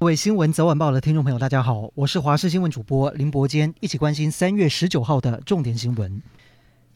[0.00, 6.22] 各位新闻早晚报的听众朋友，大家好，我是华视新闻主播林伯坚，一起关心三月十九号的重点新闻。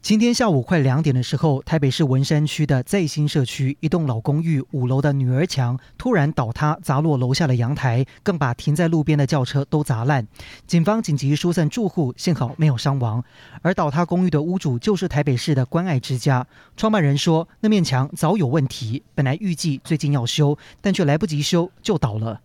[0.01, 10.27] 今天下午快两点的时候，台北市文山区的在新社区一栋老公寓五楼的女儿墙突然倒塌，砸落楼下的阳台，更把停在路边的轿车都砸烂。
[10.67, 13.23] 警方紧急疏散住户，幸好没有伤亡。
[13.61, 22.41] 而倒塌公寓的屋主就是台北市的关爱之家，创办人说，那面墙早有问题，本来预计最近要修，但却来不及修就倒了。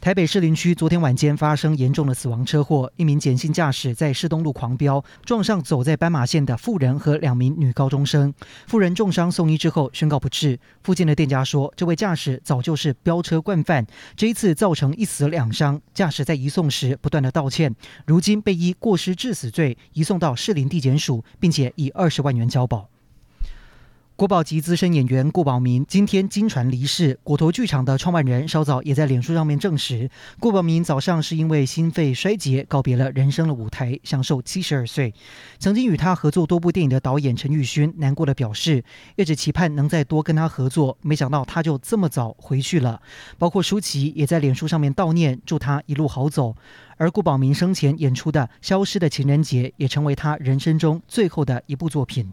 [0.00, 8.32] 台北士林区昨天晚间发生严重的死亡车祸，一名简姓驾驶在市东路狂飙，撞上走在斑马线的妇人和两名女高中生。
[8.68, 10.58] 妇人重伤送医之后宣告不治。
[10.84, 13.84] 附近的店家说，这位驾驶早就是飙车惯犯，
[14.14, 15.80] 这一次造成一死两伤。
[15.92, 17.74] 驾驶在移送时不断的道歉，
[18.06, 22.88] 如今被依过失致死罪移送到士林地检署，并且以二十万元交保。
[24.18, 35.14] 国宝级资深演员顾宝明今天经传离世，果陀剧场的创办人稍早也在脸书上面证实，顾宝明早上是因为心肺衰竭告别了人生的舞台，享寿七十二岁。
[35.60, 38.82] 曾经与他合作多部电影的导演陈玉勋难过的表示，
[39.14, 43.00] 一直期盼能再多跟他合作，没想到他就这么早回去了。
[43.38, 46.56] 包括舒淇也在脸书上面悼念，祝他一路好走。
[46.96, 52.32] 而顾宝明生前演出的《消失的情人节》也成为他人生中最后的一部作品。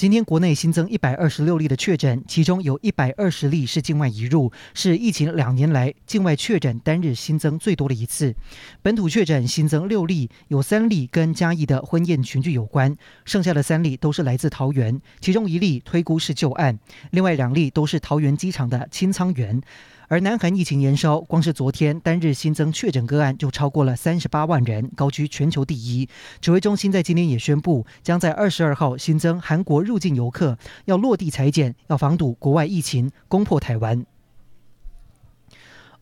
[0.00, 8.34] 今天国内新增一百二十六例的确诊，其中有一百二十例是境外移入，是疫情两年来境外确诊单日新增最多的一次。
[8.80, 16.78] 本土确诊新增六例，有三例跟嘉义的婚宴群聚有关，剩下的三例都是来自桃园，其中一例推估是旧案，
[17.10, 19.60] 另外两例都是桃园机场的清仓员。
[20.10, 26.08] 而南韩疫情延烧，光是昨天单日新增确诊个案就超过了三十八万人，高居全球第一。
[26.40, 34.04] 指挥中心在今天也宣布，将在二十二号新增韩国入境游客，要落地裁剪，要防堵国外疫情攻破台湾。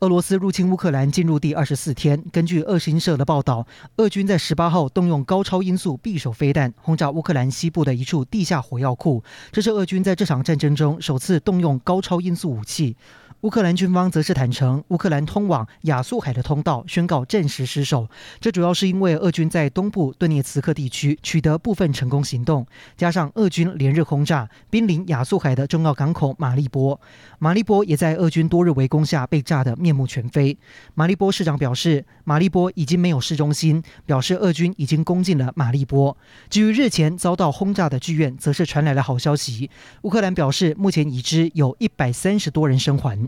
[0.00, 3.66] 俄罗斯入侵乌克兰进入第二十四天，根据俄新社的报道，
[3.98, 9.22] 俄军在十八号动用高超音速匕首飞弹轰炸乌克兰西部的一处地下火药库，
[9.52, 12.96] 这是俄军在这场战争中首次动用高超音速武器。
[13.42, 18.08] 乌克兰军方则是坦承，乌克兰通往亚速海的通道宣告暂时失守。
[18.40, 22.66] 这主要是因为俄军在东部顿涅茨克地区取得部分成功行动，
[22.96, 27.00] 加上俄军连日轰炸濒临亚速海的重要港口马利波。
[27.38, 30.58] 马利波也在俄军多日围攻下被炸得面目全非。
[30.94, 36.16] 马利波市长表示，马利波已经没有市中心，表示俄军已经攻进了马利波。
[36.50, 39.70] 至于日前遭到轰炸的剧院，则是传来了好消息。
[40.02, 43.27] 乌克兰表示，目前已知有一百三十多人生还。